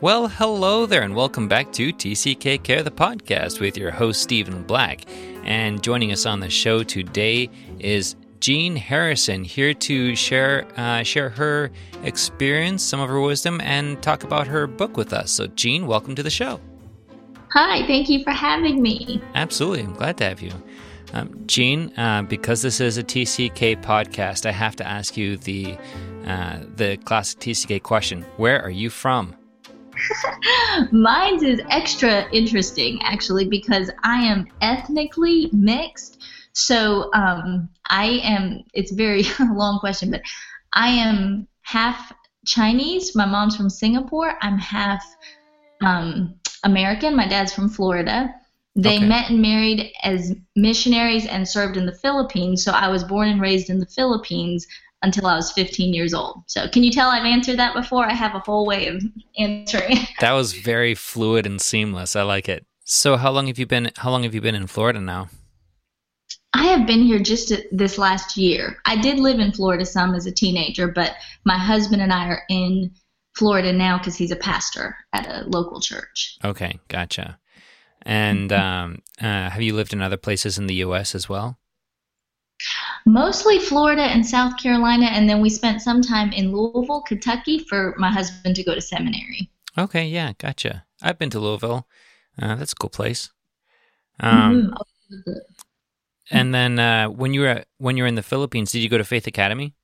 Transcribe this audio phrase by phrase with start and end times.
[0.00, 4.62] Well, hello there, and welcome back to TCK Care, the podcast, with your host, Stephen
[4.62, 5.04] Black.
[5.42, 7.50] And joining us on the show today
[7.80, 11.72] is Jean Harrison, here to share uh, share her
[12.04, 15.32] experience, some of her wisdom, and talk about her book with us.
[15.32, 16.60] So, Jean, welcome to the show.
[17.52, 19.20] Hi, thank you for having me.
[19.34, 20.52] Absolutely, I'm glad to have you.
[21.12, 25.76] Um, Jean, uh, because this is a TCK podcast, I have to ask you the
[26.24, 29.34] uh, the classic TCK question: Where are you from?
[30.92, 36.22] Mine's is extra interesting, actually, because I am ethnically mixed.
[36.52, 38.64] So um, I am.
[38.74, 40.22] It's a very long question, but
[40.72, 42.12] I am half
[42.46, 43.14] Chinese.
[43.14, 44.34] My mom's from Singapore.
[44.40, 45.04] I'm half
[45.82, 46.34] um,
[46.64, 47.16] American.
[47.16, 48.34] My dad's from Florida.
[48.74, 49.06] They Okay.
[49.06, 52.62] met and married as missionaries and served in the Philippines.
[52.64, 54.66] So I was born and raised in the Philippines
[55.02, 56.42] until I was 15 years old.
[56.46, 58.04] So can you tell I've answered that before?
[58.06, 59.02] I have a whole way of
[59.38, 59.98] answering.
[60.20, 62.16] That was very fluid and seamless.
[62.16, 62.66] I like it.
[62.84, 63.90] So, how long have you been?
[63.96, 65.28] How long have you been in Florida now?
[66.54, 68.78] I have been here just this last year.
[68.86, 71.14] I did live in Florida some as a teenager, but
[71.44, 72.90] my husband and I are in
[73.36, 76.38] Florida now because he's a pastor at a local church.
[76.44, 77.38] Okay, gotcha.
[78.02, 81.14] And um, uh, have you lived in other places in the U.S.
[81.14, 81.58] as well?
[83.06, 87.94] Mostly Florida and South Carolina, and then we spent some time in Louisville, Kentucky for
[87.98, 89.50] my husband to go to seminary.
[89.76, 90.84] Okay, yeah, gotcha.
[91.00, 91.86] I've been to Louisville.
[92.40, 93.30] Uh, that's a cool place.
[94.20, 94.74] Um,
[95.10, 95.40] Mhm.
[96.30, 98.98] And then uh, when you were when you were in the Philippines, did you go
[98.98, 99.74] to Faith Academy?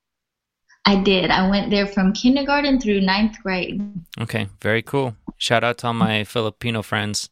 [0.84, 1.30] I did.
[1.30, 3.80] I went there from kindergarten through ninth grade.
[4.20, 5.16] Okay, very cool.
[5.38, 7.30] Shout out to all my Filipino friends.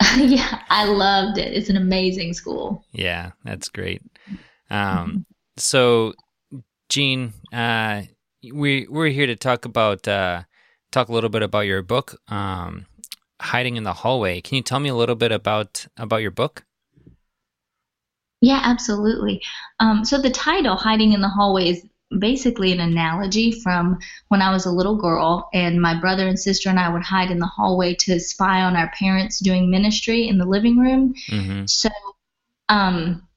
[0.16, 1.52] yeah, I loved it.
[1.52, 2.86] It's an amazing school.
[2.92, 4.00] Yeah, that's great.
[4.70, 5.26] Um,
[5.56, 6.14] so,
[6.88, 8.02] Jean, uh,
[8.52, 10.42] we we're here to talk about uh,
[10.92, 12.86] talk a little bit about your book, um,
[13.40, 16.64] "Hiding in the Hallway." Can you tell me a little bit about about your book?
[18.40, 19.42] Yeah, absolutely.
[19.80, 21.86] Um, so the title, Hiding in the Hallway, is
[22.18, 23.98] basically an analogy from
[24.28, 27.30] when I was a little girl and my brother and sister and I would hide
[27.30, 31.14] in the hallway to spy on our parents doing ministry in the living room.
[31.28, 31.90] hmm So,
[32.68, 33.28] um,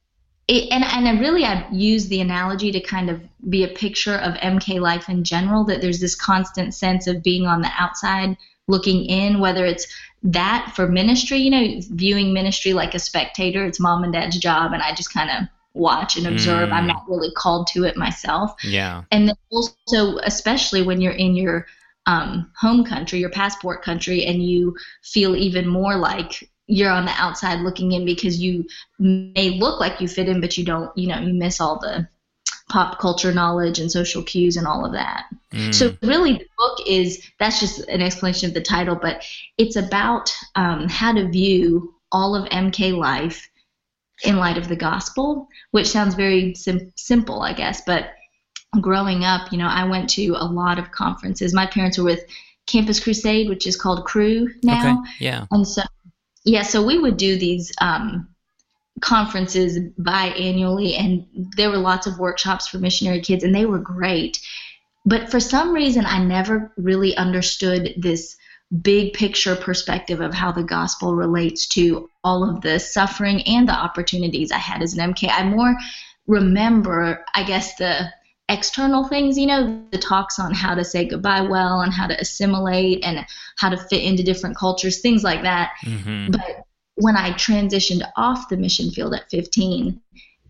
[0.48, 4.16] it, and and I really I use the analogy to kind of be a picture
[4.16, 5.64] of MK life in general.
[5.66, 8.38] That there's this constant sense of being on the outside
[8.68, 9.88] looking in, whether it's
[10.24, 13.66] that for ministry, you know, viewing ministry like a spectator.
[13.66, 16.70] It's mom and dad's job, and I just kind of watch and observe.
[16.70, 16.74] Mm.
[16.74, 19.04] I'm not really called to it myself Yeah.
[19.12, 21.66] and then also especially when you're in your
[22.06, 27.12] um, home country your passport country and you feel even more like you're on the
[27.18, 28.66] outside looking in because you
[29.00, 32.08] may look like you fit in but you don't you know you miss all the
[32.70, 35.72] pop culture knowledge and social cues and all of that Mm.
[35.74, 39.24] so really the book is that's just an explanation of the title but
[39.60, 43.48] it's about um, how to view all of mk life
[44.24, 48.14] in light of the gospel which sounds very sim- simple i guess but
[48.82, 52.26] growing up you know i went to a lot of conferences my parents were with
[52.66, 55.10] campus crusade which is called Cru now okay.
[55.20, 55.46] Yeah.
[55.52, 55.84] and so,
[56.44, 58.28] yeah, so we would do these um,
[59.02, 64.40] conferences biannually, and there were lots of workshops for missionary kids, and they were great.
[65.06, 68.38] But for some reason, I never really understood this
[68.82, 73.74] big picture perspective of how the gospel relates to all of the suffering and the
[73.74, 75.30] opportunities I had as an MK.
[75.32, 75.76] I more
[76.28, 78.12] remember, I guess, the
[78.50, 82.20] external things, you know, the talks on how to say goodbye well and how to
[82.20, 83.26] assimilate and
[83.58, 85.72] how to fit into different cultures, things like that.
[85.84, 86.64] hmm But
[86.96, 90.00] when I transitioned off the mission field at 15,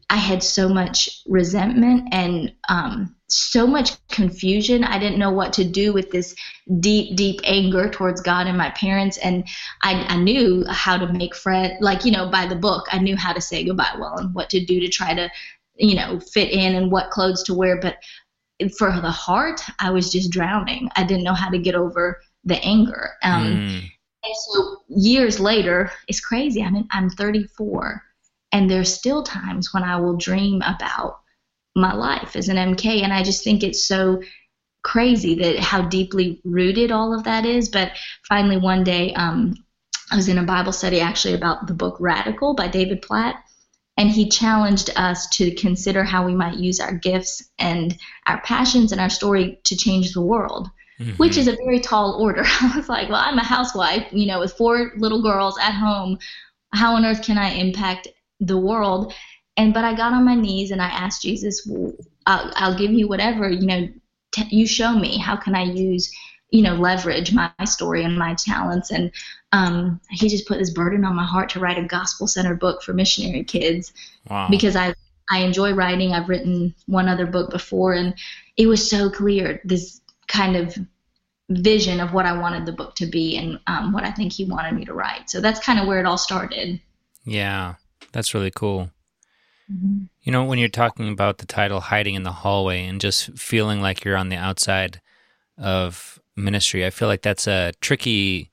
[0.10, 4.84] I had so much resentment and um, so much confusion.
[4.84, 6.36] I didn't know what to do with this
[6.80, 9.18] deep, deep anger towards God and my parents.
[9.18, 9.48] And
[9.82, 13.16] I, I knew how to make friends, like, you know, by the book, I knew
[13.16, 15.32] how to say goodbye well and what to do to try to,
[15.76, 17.80] you know, fit in and what clothes to wear.
[17.80, 17.98] But
[18.78, 20.90] for the heart, I was just drowning.
[20.96, 23.12] I didn't know how to get over the anger.
[23.24, 23.92] Um, Mm.
[24.24, 26.64] and so years later, it's crazy.
[26.64, 28.02] I mean, I'm 34,
[28.52, 31.20] and there's still times when I will dream about
[31.76, 34.22] my life as an MK, and I just think it's so
[34.84, 37.70] crazy that how deeply rooted all of that is.
[37.70, 37.92] But
[38.28, 39.56] finally, one day, um,
[40.12, 43.36] I was in a Bible study actually about the book Radical by David Platt,
[43.98, 47.98] and he challenged us to consider how we might use our gifts and
[48.28, 50.70] our passions and our story to change the world
[51.00, 51.18] Mhm.
[51.18, 52.44] which is a very tall order.
[52.62, 56.20] I was like, well, I'm a housewife, you know, with four little girls at home.
[56.72, 58.08] How on earth can I impact
[58.40, 59.12] the world?
[59.58, 61.94] And but I got on my knees and I asked Jesus, well,
[62.28, 63.90] I'll, I'll give you whatever, you know,
[64.34, 65.18] t- you show me.
[65.18, 66.12] How can I use,
[66.54, 68.92] you know, leverage my story and my talents.
[68.92, 69.12] And
[69.52, 72.84] um, he just put this burden on my heart to write a gospel centered book
[72.84, 73.92] for missionary kids
[74.30, 74.48] wow.
[74.52, 74.94] because I,
[75.32, 76.14] I enjoy writing.
[76.14, 78.14] I've written one other book before, and
[78.56, 80.78] it was so clear this kind of
[81.50, 84.46] vision of what I wanted the book to be and um, what I think he
[84.46, 85.32] wanted me to write.
[85.32, 86.80] So that's kind of where it all started.
[87.26, 87.76] Yeah,
[88.12, 88.92] that's really cool.
[89.72, 90.04] Mm-hmm.
[90.22, 93.82] You know, when you're talking about the title Hiding in the Hallway and just feeling
[93.82, 95.02] like you're on the outside
[95.58, 98.50] of ministry, I feel like that's a tricky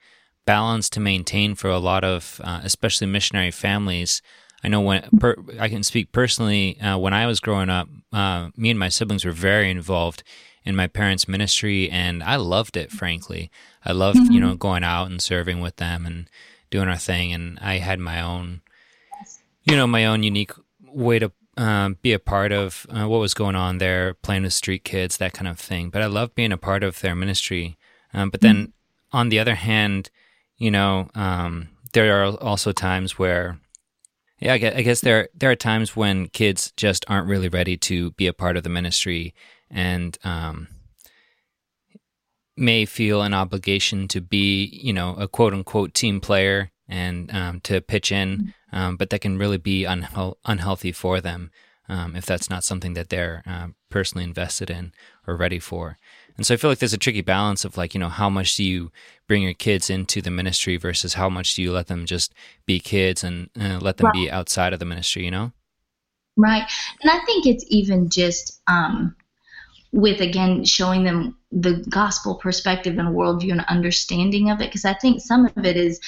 [0.46, 4.22] balance to maintain for a lot of, uh, especially missionary families.
[4.62, 8.50] I know when per, I can speak personally, uh, when I was growing up, uh,
[8.56, 10.22] me and my siblings were very involved
[10.64, 12.92] in my parents' ministry, and I loved it.
[12.92, 13.50] Frankly,
[13.84, 14.32] I loved mm-hmm.
[14.32, 16.28] you know going out and serving with them and
[16.70, 18.60] doing our thing, and I had my own,
[19.64, 20.52] you know, my own unique
[20.84, 24.54] way to um, be a part of uh, what was going on there, playing with
[24.54, 25.90] street kids, that kind of thing.
[25.90, 27.76] But I love being a part of their ministry.
[28.14, 29.16] Um, but then, mm-hmm.
[29.16, 30.10] on the other hand,
[30.56, 33.58] you know, um, there are also times where,
[34.40, 37.76] yeah, I guess, I guess there there are times when kids just aren't really ready
[37.76, 39.34] to be a part of the ministry
[39.70, 40.68] and um,
[42.56, 47.60] may feel an obligation to be, you know, a quote unquote team player and um,
[47.60, 48.48] to pitch in, mm-hmm.
[48.72, 51.50] Um, but that can really be unhe- unhealthy for them
[51.90, 54.93] um, if that's not something that they're uh, personally invested in
[55.26, 55.99] or ready for.
[56.37, 58.56] And so I feel like there's a tricky balance of like, you know, how much
[58.56, 58.93] do you
[59.26, 62.32] bring your kids into the ministry versus how much do you let them just
[62.64, 64.14] be kids and uh, let them right.
[64.14, 65.52] be outside of the ministry, you know?
[66.37, 66.62] Right.
[67.02, 69.16] And I think it's even just um,
[69.90, 74.69] with, again, showing them the gospel perspective and worldview and understanding of it.
[74.69, 76.00] Because I think some of it is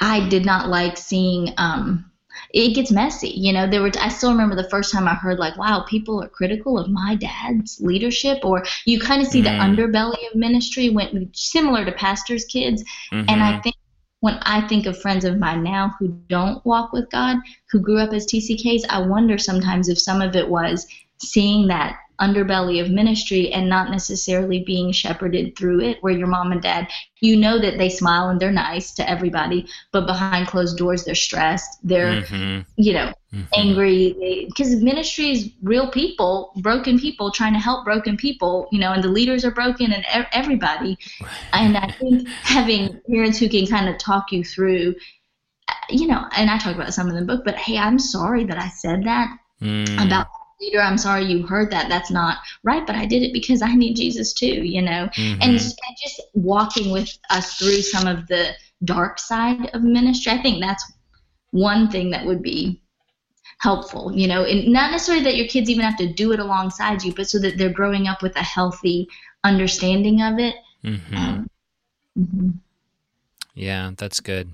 [0.00, 1.54] I did not like seeing.
[1.58, 2.10] Um,
[2.54, 3.68] it gets messy, you know.
[3.68, 3.90] There were.
[4.00, 7.14] I still remember the first time I heard like, "Wow, people are critical of my
[7.14, 9.76] dad's leadership," or you kind of see mm-hmm.
[9.76, 12.82] the underbelly of ministry when similar to pastors' kids.
[13.12, 13.28] Mm-hmm.
[13.28, 13.76] And I think
[14.20, 17.38] when I think of friends of mine now who don't walk with God,
[17.70, 20.86] who grew up as TCKs, I wonder sometimes if some of it was
[21.18, 26.52] seeing that underbelly of ministry and not necessarily being shepherded through it where your mom
[26.52, 26.86] and dad
[27.20, 31.16] you know that they smile and they're nice to everybody but behind closed doors they're
[31.16, 32.60] stressed they're mm-hmm.
[32.76, 33.42] you know mm-hmm.
[33.54, 38.92] angry because ministry is real people broken people trying to help broken people you know
[38.92, 40.96] and the leaders are broken and everybody
[41.52, 44.94] and i think having parents who can kind of talk you through
[45.90, 48.58] you know and i talk about some in the book but hey i'm sorry that
[48.58, 49.28] i said that
[49.60, 50.06] mm.
[50.06, 50.28] about
[50.78, 51.88] I'm sorry you heard that.
[51.88, 55.08] That's not right, but I did it because I need Jesus too, you know?
[55.14, 55.42] Mm-hmm.
[55.42, 58.52] And, and just walking with us through some of the
[58.84, 60.84] dark side of ministry, I think that's
[61.50, 62.80] one thing that would be
[63.58, 67.02] helpful, you know, and not necessarily that your kids even have to do it alongside
[67.02, 69.08] you, but so that they're growing up with a healthy
[69.44, 70.56] understanding of it.
[70.84, 71.16] Mm-hmm.
[71.16, 71.50] Um,
[72.18, 72.50] mm-hmm.
[73.54, 74.50] Yeah, that's good.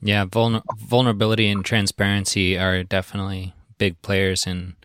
[0.00, 4.76] Yeah, vulner- vulnerability and transparency are definitely big players in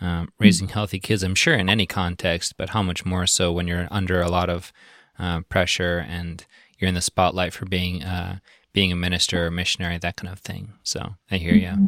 [0.00, 1.22] um, raising healthy kids.
[1.22, 4.50] I'm sure in any context, but how much more so when you're under a lot
[4.50, 4.72] of
[5.18, 6.44] uh, pressure and
[6.78, 8.38] you're in the spotlight for being uh,
[8.72, 10.72] being a minister or missionary, that kind of thing.
[10.82, 11.68] So I hear you.
[11.68, 11.86] Mm-hmm.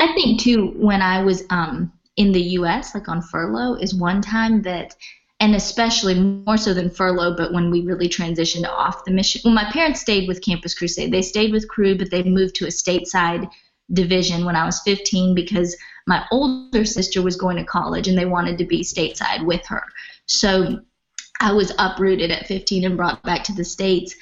[0.00, 4.22] I think too when I was um, in the U.S., like on furlough, is one
[4.22, 4.96] time that
[5.40, 9.40] and especially more so than furlough, but when we really transitioned off the mission.
[9.44, 11.12] Well, my parents stayed with Campus Crusade.
[11.12, 13.48] They stayed with Cru, but they moved to a stateside
[13.92, 15.76] division when I was 15 because
[16.06, 19.84] my older sister was going to college and they wanted to be stateside with her.
[20.26, 20.80] So
[21.40, 24.14] I was uprooted at 15 and brought back to the States.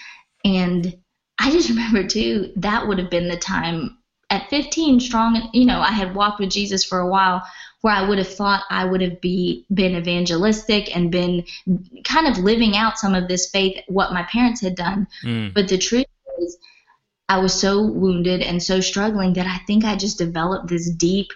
[0.44, 0.96] And
[1.38, 3.98] I just remember, too, that would have been the time
[4.30, 7.42] at 15, strong, you know, I had walked with Jesus for a while
[7.82, 11.44] where I would have thought I would have be, been evangelistic and been
[12.04, 15.06] kind of living out some of this faith, what my parents had done.
[15.22, 15.54] Mm.
[15.54, 16.06] But the truth
[16.40, 16.58] is,
[17.28, 21.28] I was so wounded and so struggling that I think I just developed this deep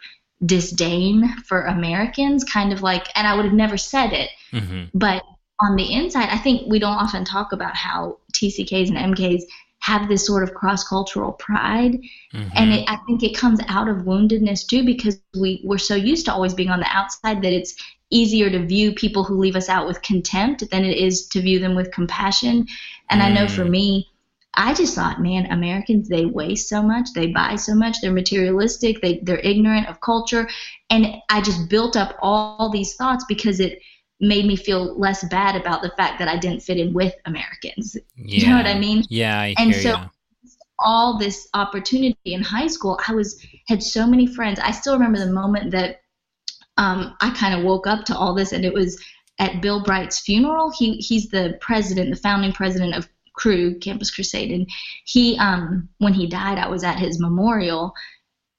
[0.44, 4.84] disdain for Americans, kind of like, and I would have never said it, mm-hmm.
[4.94, 5.22] but
[5.60, 9.42] on the inside, I think we don't often talk about how TCKs and MKs
[9.80, 11.98] have this sort of cross cultural pride.
[12.34, 12.48] Mm-hmm.
[12.54, 16.26] And it, I think it comes out of woundedness too, because we, we're so used
[16.26, 17.74] to always being on the outside that it's
[18.10, 21.58] easier to view people who leave us out with contempt than it is to view
[21.58, 22.66] them with compassion.
[23.08, 23.24] And mm.
[23.24, 23.70] I know for mm.
[23.70, 24.08] me,
[24.54, 29.00] I just thought, man, Americans they waste so much, they buy so much, they're materialistic,
[29.00, 30.48] they they're ignorant of culture,
[30.90, 33.80] and I just built up all these thoughts because it
[34.18, 37.96] made me feel less bad about the fact that I didn't fit in with Americans.
[38.16, 38.40] Yeah.
[38.40, 39.04] You know what I mean?
[39.08, 40.10] Yeah, I and so you.
[40.80, 44.58] all this opportunity in high school, I was had so many friends.
[44.58, 46.00] I still remember the moment that
[46.76, 49.00] um, I kind of woke up to all this, and it was
[49.38, 50.72] at Bill Bright's funeral.
[50.76, 54.68] He he's the president, the founding president of Cru Campus Crusade, and
[55.04, 57.94] he um when he died, I was at his memorial,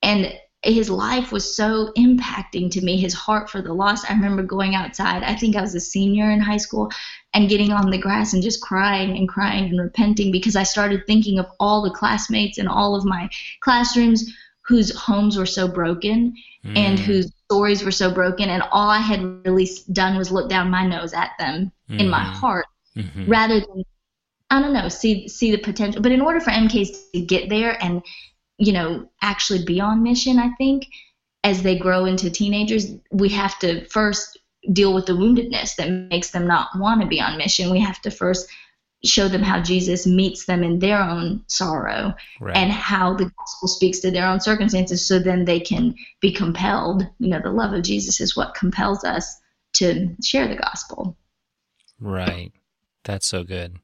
[0.01, 4.43] and his life was so impacting to me his heart for the lost i remember
[4.43, 6.91] going outside i think i was a senior in high school
[7.33, 11.01] and getting on the grass and just crying and crying and repenting because i started
[11.07, 13.27] thinking of all the classmates and all of my
[13.61, 16.77] classrooms whose homes were so broken mm.
[16.77, 20.69] and whose stories were so broken and all i had really done was look down
[20.69, 21.99] my nose at them mm.
[21.99, 22.33] in my mm-hmm.
[22.33, 23.25] heart mm-hmm.
[23.25, 23.83] rather than
[24.51, 27.83] i don't know see see the potential but in order for mks to get there
[27.83, 28.03] and
[28.61, 30.87] you know, actually be on mission, I think,
[31.43, 34.37] as they grow into teenagers, we have to first
[34.71, 37.71] deal with the woundedness that makes them not want to be on mission.
[37.71, 38.47] We have to first
[39.03, 42.55] show them how Jesus meets them in their own sorrow right.
[42.55, 47.07] and how the gospel speaks to their own circumstances so then they can be compelled.
[47.17, 49.39] You know, the love of Jesus is what compels us
[49.73, 51.17] to share the gospel.
[51.99, 52.51] Right.
[53.05, 53.79] That's so good.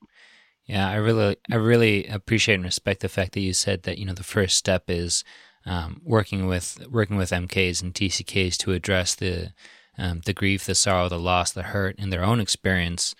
[0.67, 4.05] Yeah, I really, I really appreciate and respect the fact that you said that you
[4.05, 5.23] know the first step is
[5.65, 9.53] um, working with working with MKs and TCKs to address the
[9.97, 13.15] um, the grief, the sorrow, the loss, the hurt in their own experience.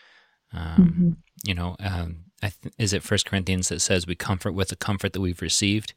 [0.53, 1.09] Um, mm-hmm.
[1.45, 5.13] You know, um, th- is it First Corinthians that says we comfort with the comfort
[5.13, 5.93] that we've received?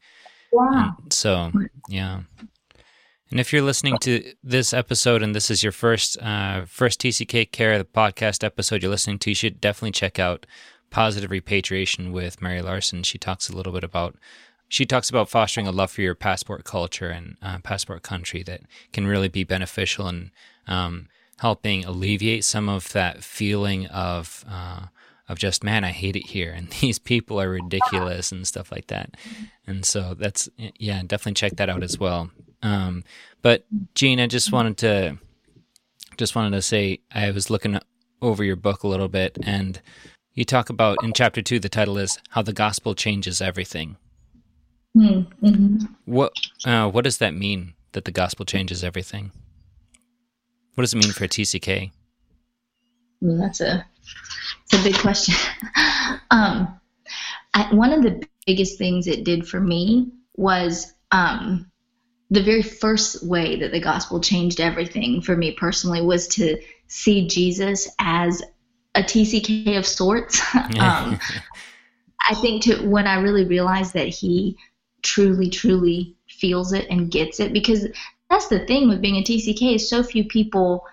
[0.51, 0.95] Wow.
[1.01, 1.51] And so,
[1.87, 2.21] yeah.
[3.29, 7.51] And if you're listening to this episode and this is your first uh, first TCK
[7.51, 10.45] Care the podcast episode you're listening to, you should definitely check out
[10.91, 14.15] positive repatriation with Mary Larson, she talks a little bit about
[14.67, 18.61] she talks about fostering a love for your passport culture and uh, passport country that
[18.93, 20.31] can really be beneficial in
[20.65, 24.85] um, helping alleviate some of that feeling of uh,
[25.27, 28.87] of just man, I hate it here, and these people are ridiculous and stuff like
[28.87, 29.15] that.
[29.67, 32.31] And so that's yeah, definitely check that out as well.
[32.63, 33.03] Um,
[33.41, 35.17] but Jean, I just wanted to
[36.17, 37.79] just wanted to say I was looking
[38.21, 39.81] over your book a little bit and
[40.33, 43.97] you talk about in chapter two, the title is How the Gospel Changes Everything.
[44.93, 45.77] Hmm, mm-hmm.
[46.05, 46.33] What,
[46.65, 49.31] uh, what does that mean that the gospel changes everything?
[50.75, 51.91] What does it mean for a TCK?
[53.21, 53.85] Well, that's a,
[54.69, 55.35] that's a big question.
[56.31, 56.79] um,
[57.53, 61.71] I, one of the biggest things it did for me was um,
[62.29, 67.27] the very first way that the gospel changed everything for me personally was to see
[67.27, 68.41] Jesus as
[68.95, 70.41] a TCK of sorts.
[70.55, 71.19] um,
[72.29, 74.57] I think to when I really realized that he
[75.01, 77.87] truly, truly feels it and gets it, because
[78.29, 80.85] that's the thing with being a TCK is so few people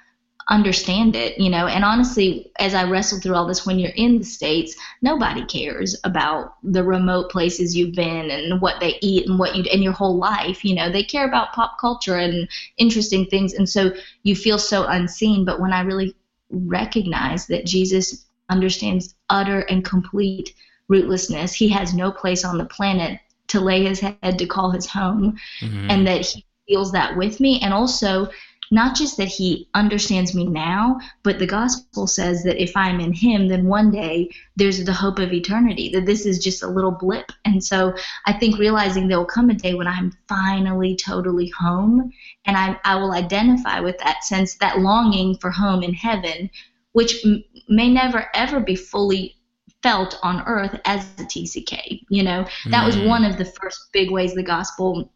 [0.49, 1.67] understand it, you know.
[1.67, 5.97] And honestly, as I wrestled through all this, when you're in the states, nobody cares
[6.05, 9.93] about the remote places you've been and what they eat and what you and your
[9.93, 10.65] whole life.
[10.65, 14.87] You know, they care about pop culture and interesting things, and so you feel so
[14.87, 15.45] unseen.
[15.45, 16.17] But when I really
[16.51, 20.55] recognize that Jesus understands utter and complete
[20.91, 21.53] rootlessness.
[21.53, 25.39] He has no place on the planet to lay his head to call his home,
[25.61, 25.91] mm-hmm.
[25.91, 27.61] and that he feels that with me.
[27.63, 28.29] And also,
[28.71, 33.13] not just that he understands me now, but the gospel says that if I'm in
[33.13, 36.91] him, then one day there's the hope of eternity, that this is just a little
[36.91, 37.33] blip.
[37.45, 37.95] And so
[38.27, 42.11] I think realizing there will come a day when I'm finally totally home
[42.45, 46.51] and I, I will identify with that sense, that longing for home in heaven,
[46.93, 49.35] which m- may never ever be fully
[49.83, 52.01] felt on earth as a TCK.
[52.11, 52.87] You know, that mm.
[52.87, 55.11] was one of the first big ways the gospel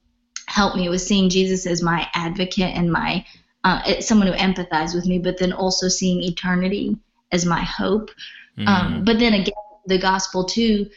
[0.47, 3.25] helped me was seeing Jesus as my advocate and my
[3.65, 6.97] uh, someone who empathized with me, but then also seeing eternity
[7.31, 8.11] as my hope.
[8.59, 8.69] Mm.
[8.69, 9.55] Um, but then again,
[9.87, 10.89] the gospel too,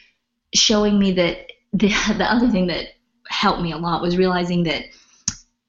[0.54, 2.88] showing me that the the other thing that
[3.28, 4.84] helped me a lot was realizing that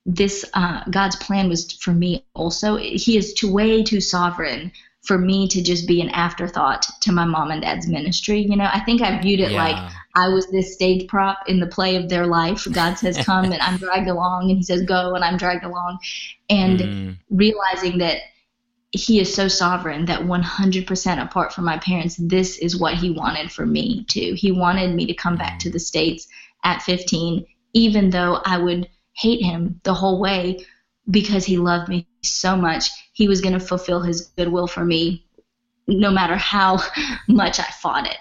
[0.06, 2.77] this uh, God's plan was for me also.
[2.77, 4.72] He is too way too sovereign
[5.04, 8.39] for me to just be an afterthought to my mom and dad's ministry.
[8.39, 9.63] You know, I think I viewed it yeah.
[9.63, 12.67] like I was this stage prop in the play of their life.
[12.71, 16.00] God says come and I'm dragged along, and He says go and I'm dragged along,
[16.50, 17.17] and mm.
[17.29, 18.17] realizing that
[18.91, 23.51] He is so sovereign that 100% apart from my parents, this is what He wanted
[23.51, 24.33] for me too.
[24.36, 26.27] He wanted me to come back to the states
[26.63, 30.65] at 15, even though I would hate Him the whole way
[31.09, 35.25] because He loved me so much he was going to fulfill his goodwill for me
[35.88, 36.79] no matter how
[37.27, 38.17] much I fought it.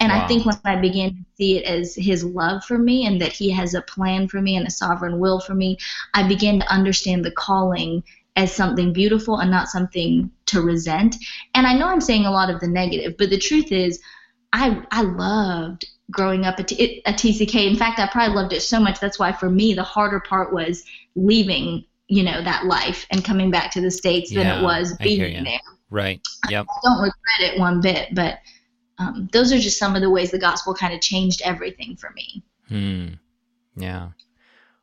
[0.00, 0.24] And wow.
[0.24, 3.32] I think when I began to see it as his love for me and that
[3.32, 5.78] he has a plan for me and a sovereign will for me,
[6.14, 8.02] I began to understand the calling
[8.36, 11.16] as something beautiful and not something to resent.
[11.54, 14.00] And I know I'm saying a lot of the negative, but the truth is,
[14.52, 17.70] I I loved growing up a, T, a TCK.
[17.70, 18.98] In fact, I probably loved it so much.
[18.98, 23.52] That's why for me, the harder part was leaving you know that life and coming
[23.52, 26.20] back to the states yeah, than it was being there Right.
[26.48, 26.66] Yep.
[26.68, 28.38] I don't regret it one bit, but
[29.00, 32.10] um, those are just some of the ways the gospel kind of changed everything for
[32.10, 32.42] me.
[32.68, 33.06] Hmm.
[33.74, 34.10] Yeah.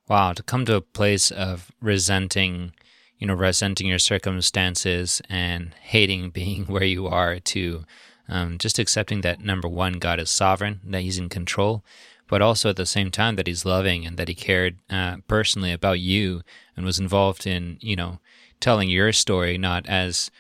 [0.10, 0.34] Wow.
[0.34, 2.74] To come to a place of resenting,
[3.20, 7.86] you know, resenting your circumstances and hating being where you are to
[8.28, 11.86] um, just accepting that number one, God is sovereign, that He's in control,
[12.28, 15.72] but also at the same time that He's loving and that He cared uh, personally
[15.72, 16.42] about you
[16.76, 18.20] and was involved in, you know,
[18.60, 20.32] telling your story, not as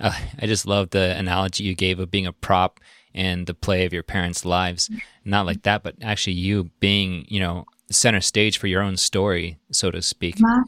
[0.00, 2.78] uh, I just love the analogy you gave of being a prop
[3.14, 4.90] in the play of your parents' lives.
[5.24, 9.58] Not like that, but actually you being, you know, center stage for your own story,
[9.70, 10.36] so to speak.
[10.40, 10.64] Right.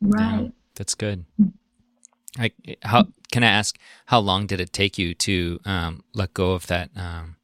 [0.00, 0.42] Right.
[0.42, 1.24] Yeah, that's good.
[2.38, 6.52] Like, how can I ask how long did it take you to um, let go
[6.52, 7.36] of that um,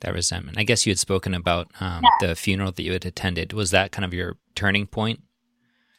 [0.00, 0.58] that resentment?
[0.58, 2.28] I guess you had spoken about um, yeah.
[2.28, 3.52] the funeral that you had attended.
[3.52, 5.22] Was that kind of your turning point?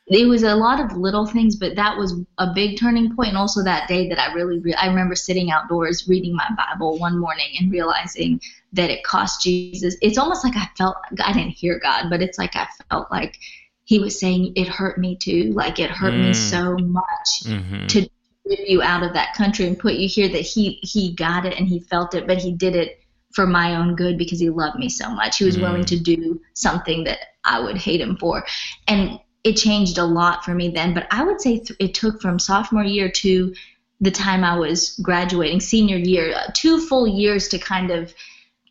[0.07, 3.29] It was a lot of little things, but that was a big turning point.
[3.29, 7.00] And also that day that I really, re- I remember sitting outdoors reading my Bible
[7.00, 8.39] one morning and realizing
[8.74, 9.95] that it cost Jesus.
[10.01, 13.39] It's almost like I felt I didn't hear God, but it's like I felt like
[13.85, 15.53] He was saying it hurt me too.
[15.53, 16.27] Like it hurt mm.
[16.27, 17.88] me so much mm-hmm.
[17.88, 18.07] to
[18.45, 21.57] rip you out of that country and put you here that he he got it
[21.57, 23.00] and he felt it but he did it
[23.33, 25.62] for my own good because he loved me so much he was mm.
[25.62, 28.45] willing to do something that i would hate him for
[28.88, 32.22] and it changed a lot for me then but i would say th- it took
[32.22, 33.54] from sophomore year to
[34.02, 38.14] the time i was graduating senior year uh, two full years to kind of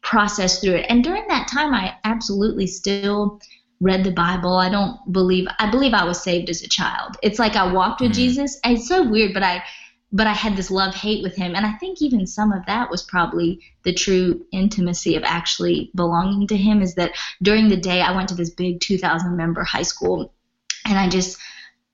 [0.02, 3.40] process through it and during that time i absolutely still
[3.80, 4.56] read the Bible.
[4.56, 7.16] I don't believe I believe I was saved as a child.
[7.22, 8.14] It's like I walked with mm.
[8.14, 8.58] Jesus.
[8.64, 9.62] It's so weird, but I
[10.12, 12.90] but I had this love hate with him, and I think even some of that
[12.90, 16.82] was probably the true intimacy of actually belonging to him.
[16.82, 17.12] Is that
[17.42, 20.32] during the day I went to this big 2,000 member high school,
[20.84, 21.38] and I just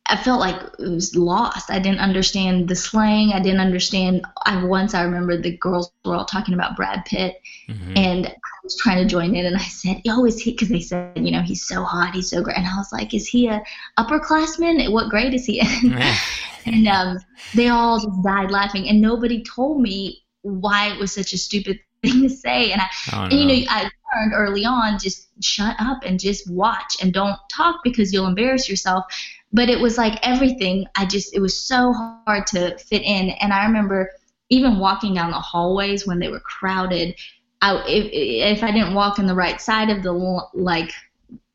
[0.07, 1.71] I felt like it was lost.
[1.71, 3.33] I didn't understand the slang.
[3.33, 4.25] I didn't understand.
[4.45, 7.97] I once I remember the girls were all talking about Brad Pitt, mm-hmm.
[7.97, 10.81] and I was trying to join in, and I said, "Oh, is he?" Because they
[10.81, 13.47] said, you know, he's so hot, he's so great, and I was like, "Is he
[13.47, 13.63] a
[13.99, 14.91] upperclassman?
[14.91, 15.97] What grade is he in?"
[16.67, 17.19] and um,
[17.55, 21.79] they all just died laughing, and nobody told me why it was such a stupid
[22.03, 22.73] thing to say.
[22.73, 23.23] And I, oh, no.
[23.25, 27.37] and, you know, I learned early on just shut up and just watch and don't
[27.51, 29.05] talk because you'll embarrass yourself.
[29.53, 33.31] But it was like everything i just it was so hard to fit in.
[33.31, 34.11] And i remember
[34.49, 37.15] even walking down the hallways when they were crowded
[37.63, 40.13] I, if, if i didn't walk in the right side of the
[40.55, 40.93] like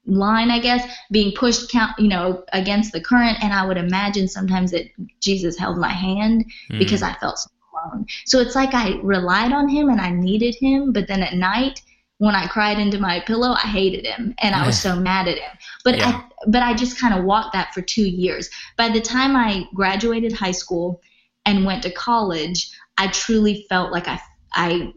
[0.05, 3.37] line i guess being pushed count you know against the current.
[3.41, 4.85] And i would imagine sometimes that
[5.19, 6.79] jesus held my hand mm.
[6.79, 7.49] because i felt so
[7.85, 8.05] alone.
[8.25, 10.91] So it's like i relied on him and i needed him.
[10.91, 11.81] But then at night
[12.25, 15.37] when I cried into my pillow, I hated him and I was so mad at
[15.37, 15.51] him.
[15.83, 16.07] But yeah.
[16.07, 18.49] I but I just kind of walked that for 2 years.
[18.77, 21.01] By the time I graduated high school
[21.45, 24.19] and went to college, I truly felt like I
[24.53, 24.91] I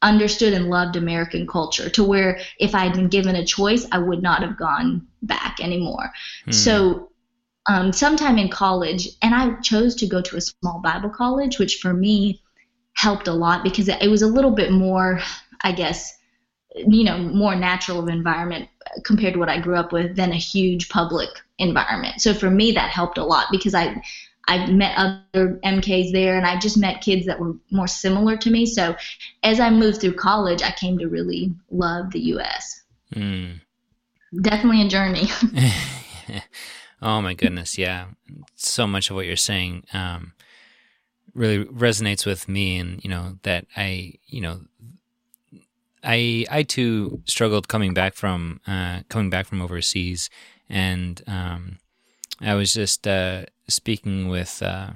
[0.00, 3.98] understood and loved American culture to where if I had been given a choice, I
[3.98, 6.10] would not have gone back anymore.
[6.46, 6.52] Hmm.
[6.52, 7.12] So
[7.66, 11.76] um, sometime in college, and I chose to go to a small Bible college, which
[11.76, 12.42] for me
[12.94, 15.20] helped a lot because it was a little bit more,
[15.60, 16.12] I guess,
[16.74, 18.68] you know more natural of environment
[19.04, 22.20] compared to what I grew up with than a huge public environment.
[22.20, 24.02] So for me that helped a lot because I
[24.48, 28.50] I met other MKs there and I just met kids that were more similar to
[28.50, 28.66] me.
[28.66, 28.96] So
[29.42, 32.82] as I moved through college, I came to really love the US.
[33.14, 33.60] Mm.
[34.40, 35.28] Definitely a journey.
[37.02, 38.06] oh my goodness, yeah.
[38.56, 40.32] So much of what you're saying um,
[41.34, 44.62] really resonates with me and you know that I, you know,
[46.02, 50.30] I I too struggled coming back from uh, coming back from overseas,
[50.68, 51.78] and um,
[52.40, 54.90] I was just uh, speaking with uh,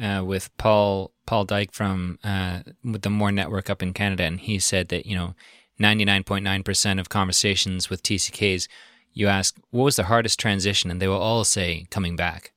[0.00, 4.40] uh with Paul Paul Dyke from uh, with the More Network up in Canada, and
[4.40, 5.34] he said that you know
[5.78, 8.68] ninety nine point nine percent of conversations with TCKs,
[9.12, 12.52] you ask what was the hardest transition, and they will all say coming back.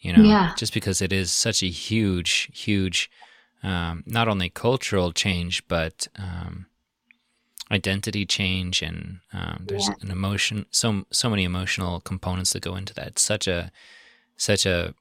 [0.00, 0.54] You know, yeah.
[0.56, 3.10] just because it is such a huge, huge
[3.62, 6.66] um, not only cultural change, but um,
[7.70, 9.94] identity change, and um, there's yeah.
[10.00, 13.08] an emotion, so so many emotional components that go into that.
[13.08, 13.70] It's such a
[14.36, 14.94] such a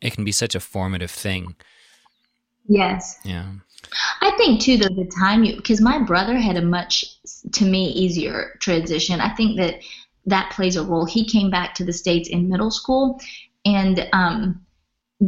[0.00, 1.56] it can be such a formative thing.
[2.66, 3.18] Yes.
[3.24, 3.46] Yeah.
[4.20, 7.04] I think too, though, the time you because my brother had a much
[7.52, 9.20] to me easier transition.
[9.20, 9.76] I think that
[10.26, 11.04] that plays a role.
[11.04, 13.20] He came back to the states in middle school,
[13.64, 14.64] and um,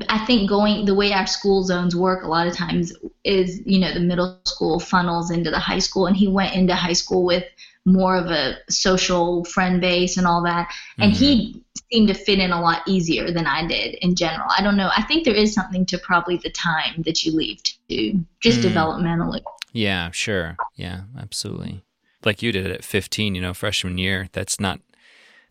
[0.09, 2.92] I think going the way our school zones work a lot of times
[3.25, 6.75] is, you know, the middle school funnels into the high school, and he went into
[6.75, 7.44] high school with
[7.85, 10.72] more of a social friend base and all that.
[10.99, 11.25] And mm-hmm.
[11.25, 14.49] he seemed to fit in a lot easier than I did in general.
[14.57, 14.90] I don't know.
[14.94, 18.64] I think there is something to probably the time that you leave to just mm.
[18.64, 19.42] developmentally.
[19.72, 20.57] Yeah, sure.
[20.75, 21.83] Yeah, absolutely.
[22.25, 24.81] Like you did at 15, you know, freshman year, that's not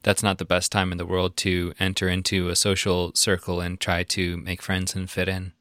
[0.06, 3.80] that's not the best time in the world to enter into a social circle and
[3.80, 5.52] try to make friends and fit in.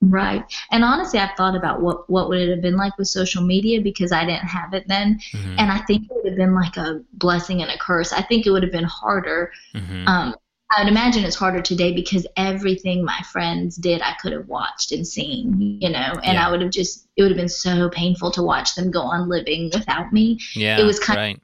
[0.00, 0.42] Right.
[0.70, 3.82] And honestly, I've thought about what, what would it have been like with social media
[3.82, 5.20] because I didn't have it then.
[5.34, 5.58] Mm-hmm.
[5.58, 8.10] And I think it would have been like a blessing and a curse.
[8.10, 9.52] I think it would have been harder.
[9.74, 10.08] Mm-hmm.
[10.08, 10.34] Um,
[10.74, 14.92] I would imagine it's harder today because everything my friends did, I could have watched
[14.92, 16.46] and seen, you know, and yeah.
[16.46, 19.28] I would have just, it would have been so painful to watch them go on
[19.28, 20.38] living without me.
[20.54, 20.78] Yeah.
[20.78, 21.36] It was kind right.
[21.36, 21.42] of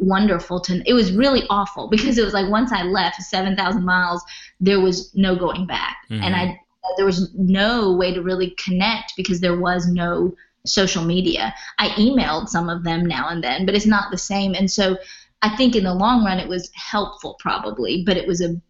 [0.00, 4.22] wonderful to, it was really awful because it was like once I left 7,000 miles,
[4.58, 5.98] there was no going back.
[6.10, 6.22] Mm-hmm.
[6.22, 6.60] And I,
[6.96, 10.34] there was no way to really connect because there was no
[10.66, 11.54] social media.
[11.78, 14.54] I emailed some of them now and then, but it's not the same.
[14.54, 14.98] And so
[15.42, 18.60] I think in the long run it was helpful probably, but it was a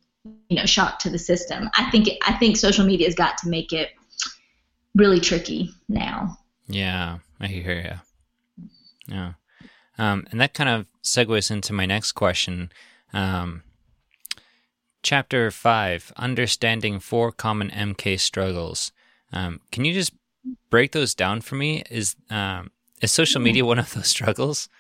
[0.49, 1.71] you know shock to the system.
[1.75, 3.91] I think it, I think social media has got to make it
[4.95, 6.39] really tricky now.
[6.69, 8.01] Yeah, I hear
[8.59, 8.67] you.
[9.15, 9.33] Yeah,
[10.01, 12.73] um, and that kind of segues into my next question.
[13.13, 13.63] Um,
[15.03, 18.93] Chapter 5 Understanding Four Common MK Struggles.
[19.31, 20.13] Um, can you just
[20.71, 21.85] break those down for me?
[21.91, 22.71] Is, um,
[23.03, 24.71] is social media one of those struggles?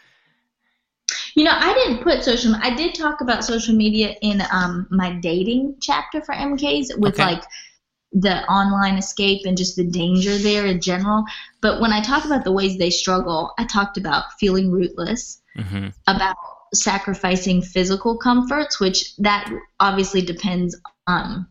[1.34, 2.54] You know, I didn't put social.
[2.62, 7.24] I did talk about social media in um, my dating chapter for MKs with okay.
[7.24, 7.42] like
[8.12, 11.24] the online escape and just the danger there in general.
[11.60, 15.88] But when I talk about the ways they struggle, I talked about feeling rootless, mm-hmm.
[16.06, 16.36] about
[16.74, 21.46] sacrificing physical comforts, which that obviously depends um,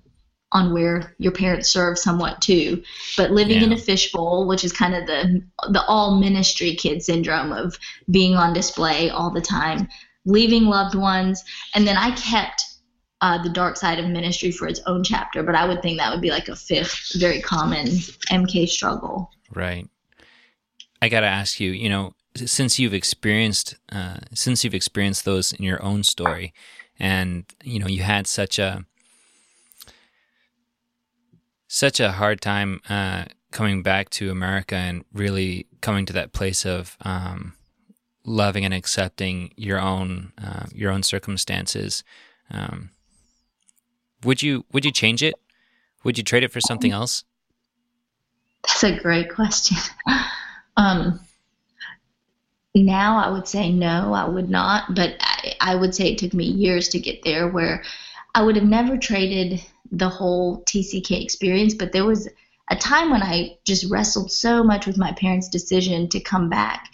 [0.51, 2.83] on where your parents serve somewhat too.
[3.15, 3.65] But living yeah.
[3.65, 7.77] in a fishbowl, which is kind of the the all ministry kid syndrome of
[8.09, 9.87] being on display all the time,
[10.25, 11.43] leaving loved ones,
[11.73, 12.65] and then I kept
[13.21, 15.43] uh, the dark side of ministry for its own chapter.
[15.43, 19.31] But I would think that would be like a fifth very common MK struggle.
[19.53, 19.87] Right.
[21.01, 25.51] I got to ask you, you know, since you've experienced uh, since you've experienced those
[25.53, 26.53] in your own story,
[26.99, 28.85] and you know you had such a
[31.67, 36.65] such a hard time uh, coming back to America and really coming to that place
[36.65, 37.53] of um,
[38.25, 42.03] loving and accepting your own uh, your own circumstances.
[42.51, 42.91] Um,
[44.23, 45.35] would you would you change it?
[46.03, 47.23] Would you trade it for something else?
[48.63, 49.77] That's a great question.
[50.77, 51.19] um,
[52.75, 56.33] now I would say no, I would not, but I, I would say it took
[56.33, 57.83] me years to get there where
[58.35, 62.29] I would have never traded the whole TCK experience, but there was
[62.69, 66.89] a time when I just wrestled so much with my parents' decision to come back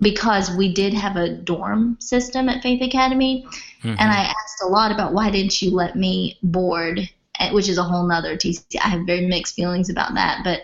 [0.00, 3.46] because we did have a dorm system at Faith Academy.
[3.82, 3.88] Mm-hmm.
[3.88, 7.08] And I asked a lot about why didn't you let me board,
[7.52, 8.76] which is a whole nother TCK.
[8.84, 10.42] I have very mixed feelings about that.
[10.44, 10.62] But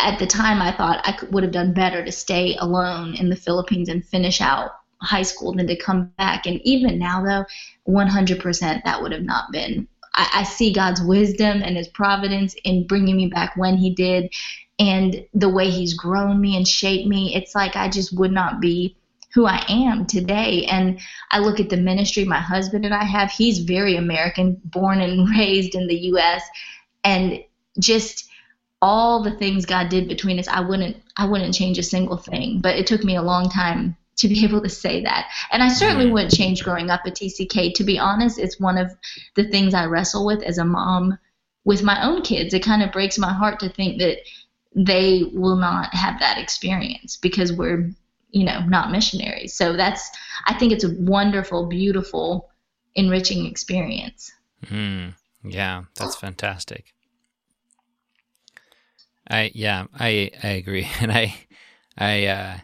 [0.00, 3.28] at the time I thought I could, would have done better to stay alone in
[3.28, 6.46] the Philippines and finish out high school than to come back.
[6.46, 7.44] And even now, though,
[7.88, 9.88] 100% that would have not been.
[10.14, 14.32] I, I see God's wisdom and His providence in bringing me back when He did,
[14.78, 17.34] and the way He's grown me and shaped me.
[17.34, 18.96] It's like I just would not be
[19.34, 20.64] who I am today.
[20.66, 21.00] And
[21.32, 23.32] I look at the ministry my husband and I have.
[23.32, 26.42] He's very American, born and raised in the U.S.,
[27.02, 27.40] and
[27.78, 28.30] just
[28.80, 32.60] all the things God did between us, I wouldn't I wouldn't change a single thing.
[32.60, 35.30] But it took me a long time to be able to say that.
[35.50, 37.74] And I certainly wouldn't change growing up at TCK.
[37.74, 38.94] To be honest, it's one of
[39.34, 41.18] the things I wrestle with as a mom
[41.64, 42.54] with my own kids.
[42.54, 44.18] It kind of breaks my heart to think that
[44.74, 47.90] they will not have that experience because we're,
[48.30, 49.54] you know, not missionaries.
[49.54, 50.10] So that's
[50.46, 52.50] I think it's a wonderful, beautiful,
[52.94, 54.32] enriching experience.
[54.66, 56.94] Mm, yeah, that's fantastic.
[59.28, 61.34] I yeah, I I agree, and I
[61.96, 62.56] I uh,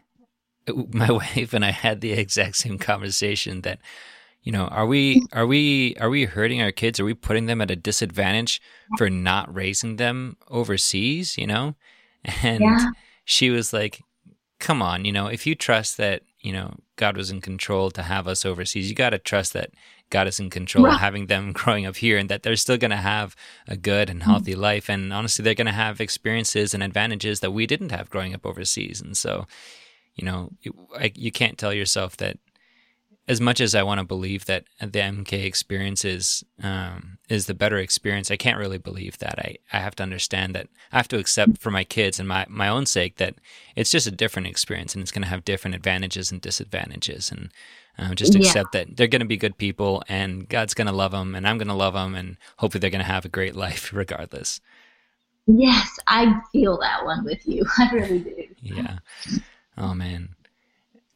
[0.92, 3.80] my wife and I had the exact same conversation that
[4.42, 6.98] you know are we are we are we hurting our kids?
[7.00, 8.60] Are we putting them at a disadvantage
[8.96, 11.36] for not raising them overseas?
[11.36, 11.74] You know,
[12.42, 12.90] and yeah.
[13.24, 14.02] she was like,
[14.58, 18.02] "Come on, you know, if you trust that you know God was in control to
[18.02, 19.70] have us overseas, you got to trust that
[20.10, 22.90] God is in control of having them growing up here and that they're still going
[22.90, 24.60] to have a good and healthy mm-hmm.
[24.60, 24.90] life.
[24.90, 28.44] And honestly, they're going to have experiences and advantages that we didn't have growing up
[28.44, 29.00] overseas.
[29.00, 29.46] And so,
[30.20, 32.38] you know, you, I, you can't tell yourself that
[33.26, 37.54] as much as I want to believe that the MK experience is um, is the
[37.54, 39.38] better experience, I can't really believe that.
[39.38, 42.44] I, I have to understand that I have to accept for my kids and my,
[42.48, 43.36] my own sake that
[43.76, 47.30] it's just a different experience and it's going to have different advantages and disadvantages.
[47.30, 47.50] And
[47.98, 48.84] uh, just accept yeah.
[48.84, 51.56] that they're going to be good people and God's going to love them and I'm
[51.56, 54.60] going to love them and hopefully they're going to have a great life regardless.
[55.46, 57.64] Yes, I feel that one with you.
[57.78, 58.44] I really do.
[58.60, 58.98] Yeah.
[59.80, 60.36] Oh man.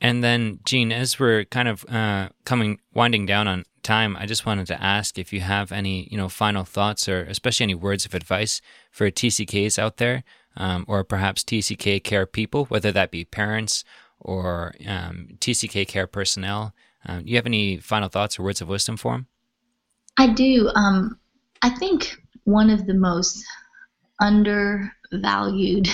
[0.01, 4.45] And then, Jean, as we're kind of uh, coming winding down on time, I just
[4.45, 8.05] wanted to ask if you have any, you know, final thoughts or especially any words
[8.05, 10.25] of advice for TCKs out there,
[10.57, 13.85] um, or perhaps TCK care people, whether that be parents
[14.19, 16.75] or um, TCK care personnel.
[17.07, 19.27] Um, do you have any final thoughts or words of wisdom for them?
[20.19, 20.71] I do.
[20.75, 21.19] Um,
[21.63, 23.45] I think one of the most
[24.21, 25.89] undervalued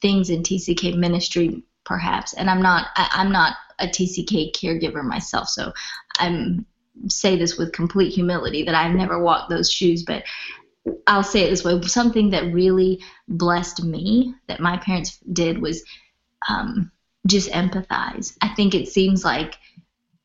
[0.00, 2.34] things in TCK ministry perhaps.
[2.34, 5.72] And I'm not I, I'm not a TCK caregiver myself, so
[6.18, 6.66] I'm
[7.08, 10.24] say this with complete humility that I've never walked those shoes, but
[11.06, 15.82] I'll say it this way: something that really blessed me that my parents did was
[16.48, 16.90] um,
[17.26, 18.36] just empathize.
[18.40, 19.54] I think it seems like,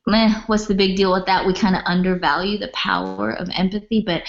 [0.06, 1.46] meh, what's the big deal with that?
[1.46, 4.22] We kind of undervalue the power of empathy, but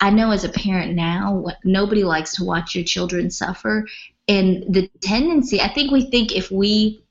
[0.00, 3.86] I know as a parent now, nobody likes to watch your children suffer,
[4.28, 7.02] and the tendency i think we think if we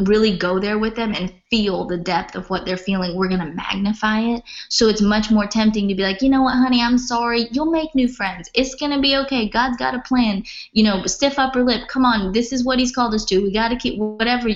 [0.00, 3.40] really go there with them and feel the depth of what they're feeling we're going
[3.40, 4.42] to magnify it.
[4.68, 7.48] So it's much more tempting to be like you know what honey i'm sorry.
[7.52, 8.50] You'll make new friends.
[8.54, 9.48] It's going to be okay.
[9.48, 10.44] God's got a plan.
[10.72, 11.88] You know stiff upper lip.
[11.88, 12.32] Come on.
[12.32, 13.40] This is what he's called us to.
[13.40, 14.48] We got to keep whatever.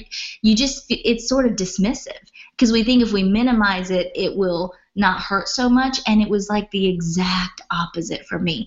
[0.43, 2.13] You just it's sort of dismissive.
[2.53, 5.99] Because we think if we minimize it it will not hurt so much.
[6.07, 8.67] And it was like the exact opposite for me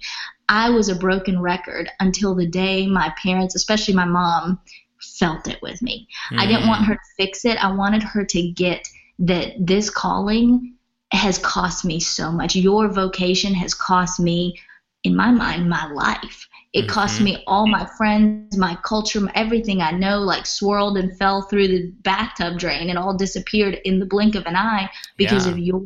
[0.50, 4.60] I was a broken record until the day my parents, especially my mom,
[5.00, 6.08] felt it with me.
[6.32, 6.40] Mm.
[6.40, 7.64] I didn't want her to fix it.
[7.64, 8.88] I wanted her to get
[9.20, 10.74] that this calling
[11.12, 12.56] has cost me so much.
[12.56, 14.60] Your vocation has cost me,
[15.04, 16.48] in my mind, my life.
[16.74, 16.90] It mm-hmm.
[16.90, 21.68] cost me all my friends, my culture, everything I know, like swirled and fell through
[21.68, 25.52] the bathtub drain and all disappeared in the blink of an eye because yeah.
[25.52, 25.82] of your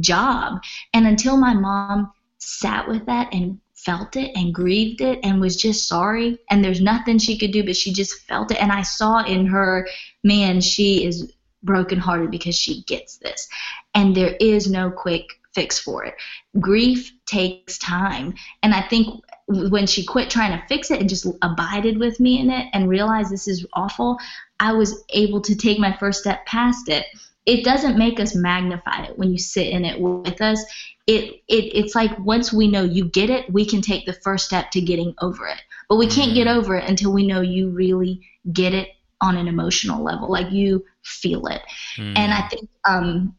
[0.00, 0.62] job.
[0.92, 5.56] And until my mom sat with that and felt it and grieved it and was
[5.56, 6.38] just sorry.
[6.50, 8.60] And there's nothing she could do but she just felt it.
[8.60, 9.86] And i saw in her
[10.24, 13.48] man she is brokenhearted because she gets this.
[13.94, 16.14] And there is no quick fix for it.
[16.60, 18.34] Grief takes time.
[18.62, 22.40] And i think when she quit trying to fix it and just abided with me
[22.40, 24.18] in it and realized this is awful
[24.58, 27.06] i was able to take my first step past it
[27.46, 30.64] it doesn't make us magnify it when you sit in it with us
[31.06, 34.46] it, it it's like once we know you get it, we can take the first
[34.46, 35.62] step to getting over it.
[35.88, 36.56] But we can't get mm.
[36.56, 38.88] over it until we know you really get it
[39.20, 41.62] on an emotional level, like you feel it.
[41.96, 42.18] Mm.
[42.18, 43.36] And I think um,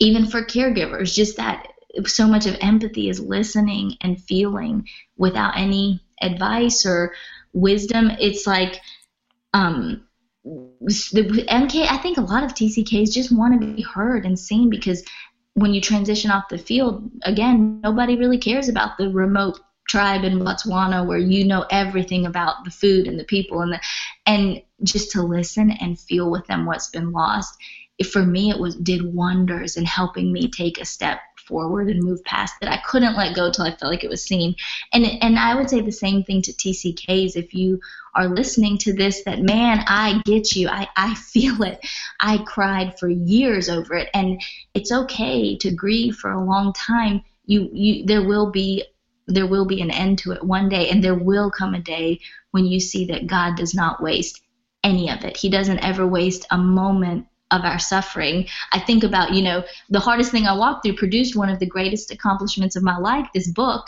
[0.00, 1.68] even for caregivers, just that
[2.04, 7.14] so much of empathy is listening and feeling without any advice or
[7.54, 8.10] wisdom.
[8.20, 8.80] It's like
[9.54, 10.06] um,
[10.48, 11.86] MK.
[11.88, 15.04] I think a lot of TCKs just want to be heard and seen because
[15.54, 19.58] when you transition off the field, again, nobody really cares about the remote
[19.88, 23.80] tribe in Botswana where you know everything about the food and the people and the
[24.26, 27.56] and just to listen and feel with them what's been lost.
[27.98, 32.02] If for me it was did wonders in helping me take a step forward and
[32.02, 32.68] move past it.
[32.68, 34.54] I couldn't let go till I felt like it was seen.
[34.92, 37.80] And and I would say the same thing to TCKs if you
[38.14, 40.68] are listening to this that man, I get you.
[40.68, 41.84] I, I feel it.
[42.20, 44.10] I cried for years over it.
[44.14, 44.40] And
[44.74, 47.22] it's okay to grieve for a long time.
[47.46, 48.84] You you there will be
[49.26, 52.18] there will be an end to it one day and there will come a day
[52.50, 54.40] when you see that God does not waste
[54.82, 55.36] any of it.
[55.36, 58.46] He doesn't ever waste a moment of our suffering.
[58.72, 61.66] I think about, you know, the hardest thing I walked through produced one of the
[61.66, 63.86] greatest accomplishments of my life, this book.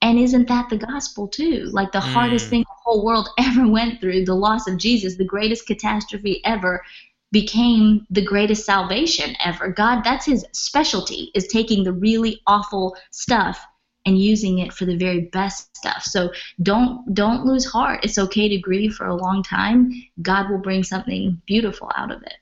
[0.00, 1.68] And isn't that the gospel too?
[1.72, 2.12] Like the mm.
[2.12, 6.40] hardest thing the whole world ever went through, the loss of Jesus, the greatest catastrophe
[6.44, 6.82] ever,
[7.30, 9.68] became the greatest salvation ever.
[9.68, 13.64] God, that's his specialty, is taking the really awful stuff
[14.04, 16.02] and using it for the very best stuff.
[16.02, 16.30] So
[16.62, 18.04] don't don't lose heart.
[18.04, 19.92] It's okay to grieve for a long time.
[20.20, 22.34] God will bring something beautiful out of it.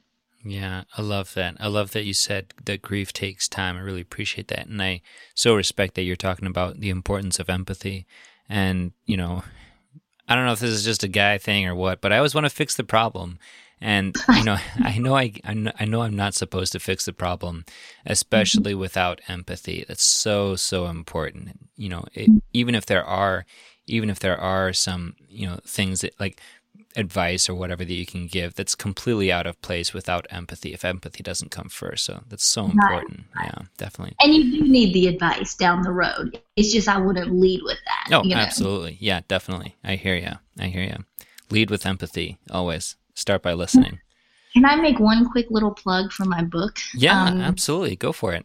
[0.42, 1.57] Yeah, I love that.
[1.61, 3.76] I love that you said that grief takes time.
[3.76, 4.66] I really appreciate that.
[4.66, 5.03] And I
[5.35, 8.07] so respect that you're talking about the importance of empathy.
[8.48, 9.44] And, you know,
[10.29, 12.35] I don't know if this is just a guy thing or what, but I always
[12.35, 13.38] want to fix the problem.
[13.83, 17.64] And, you know, I know I, I know I'm not supposed to fix the problem,
[18.07, 18.81] especially mm-hmm.
[18.81, 19.85] without empathy.
[19.87, 21.68] That's so, so important.
[21.76, 23.44] You know, it, even if there are,
[23.87, 26.40] even if there are some, you know, things that like
[26.96, 30.85] advice or whatever that you can give that's completely out of place without empathy if
[30.85, 32.05] empathy doesn't come first.
[32.05, 33.24] So that's so important.
[33.42, 34.16] Yeah definitely.
[34.20, 36.40] And you do need the advice down the road.
[36.57, 38.40] It's just i wouldn't lead with that oh you know?
[38.40, 38.96] absolutely.
[39.00, 39.76] Yeah definitely.
[39.85, 41.05] I hear you i hear you
[41.50, 42.96] lead with empathy always.
[43.14, 44.00] Start by listening.
[44.53, 46.79] Can i make one quick little plug for my book?
[46.94, 47.96] Yeah um, absolutely.
[47.96, 48.44] Go for it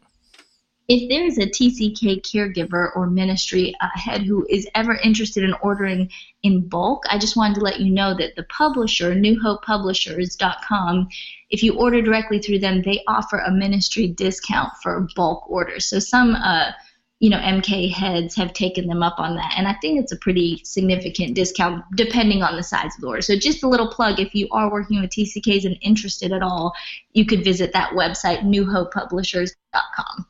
[0.88, 6.12] if there's a TCK caregiver or ministry head who is ever interested in ordering
[6.43, 11.08] in bulk, I just wanted to let you know that the publisher, newhopepublishers.com,
[11.50, 15.86] if you order directly through them, they offer a ministry discount for bulk orders.
[15.86, 16.71] So some, uh,
[17.19, 20.17] you know, MK heads have taken them up on that, and I think it's a
[20.17, 23.21] pretty significant discount depending on the size of the order.
[23.21, 26.74] So just a little plug: if you are working with TCKs and interested at all,
[27.13, 30.28] you could visit that website, newhopepublishers.com.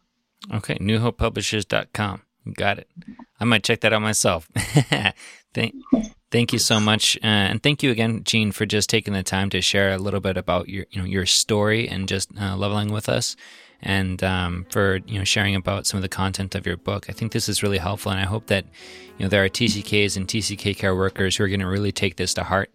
[0.54, 2.22] Okay, newhopepublishers.com.
[2.54, 2.90] Got it.
[3.40, 4.48] I might check that out myself.
[5.54, 5.76] thank,
[6.32, 9.50] thank you so much, uh, and thank you again, Jean, for just taking the time
[9.50, 12.92] to share a little bit about your, you know, your story and just uh, leveling
[12.92, 13.36] with us,
[13.82, 17.08] and um, for you know sharing about some of the content of your book.
[17.10, 18.66] I think this is really helpful, and I hope that
[19.18, 22.18] you know there are TCKs and TCK care workers who are going to really take
[22.18, 22.72] this to heart,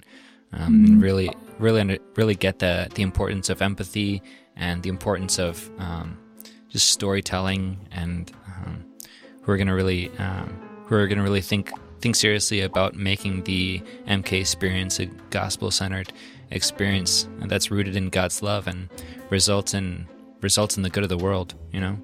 [0.52, 0.84] um, mm-hmm.
[0.84, 4.20] and really, really, really get the the importance of empathy
[4.56, 6.18] and the importance of um,
[6.70, 8.84] just storytelling and um,
[9.42, 12.94] who are going to really um, who are going to really think think seriously about
[12.94, 16.12] making the MK experience a gospel centered
[16.50, 18.88] experience that's rooted in God's love and
[19.28, 20.06] results in
[20.40, 21.54] results in the good of the world.
[21.72, 21.98] You know.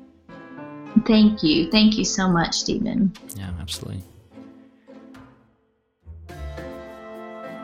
[1.07, 3.13] Thank you, thank you so much, Stephen.
[3.37, 4.03] Yeah, absolutely.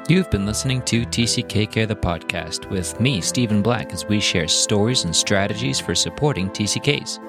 [0.08, 4.48] You've been listening to TCK Care the podcast with me, Stephen Black, as we share
[4.48, 7.20] stories and strategies for supporting TCKs.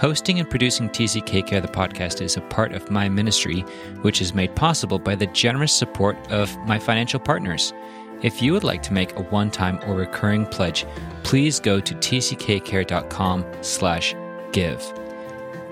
[0.00, 3.60] Hosting and producing TCK Care the podcast is a part of my ministry,
[4.00, 7.74] which is made possible by the generous support of my financial partners.
[8.22, 10.86] If you would like to make a one-time or recurring pledge,
[11.24, 14.92] please go to tckcare.com/give.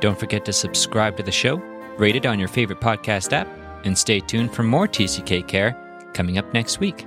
[0.00, 1.56] Don't forget to subscribe to the show,
[1.96, 3.48] rate it on your favorite podcast app,
[3.84, 5.74] and stay tuned for more TCK Care
[6.14, 7.06] coming up next week.